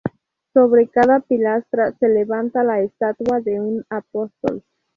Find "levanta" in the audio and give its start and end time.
2.09-2.63